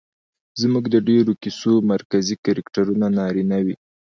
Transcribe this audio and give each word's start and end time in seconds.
زموږ 0.61 0.85
د 0.93 0.95
ډېرو 1.09 1.33
کيسو 1.43 1.71
مرکزي 1.91 2.35
کرکټرونه 2.45 3.05
نارينه 3.17 3.57
وي 3.65 3.75